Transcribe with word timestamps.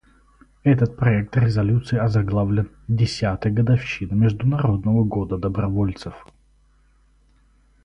Этот 0.63 0.97
проект 0.97 1.37
резолюции 1.37 1.95
озаглавлен 1.99 2.71
«Десятая 2.87 3.51
годовщина 3.51 4.13
Международного 4.15 5.03
года 5.03 5.37
добровольцев». 5.37 6.25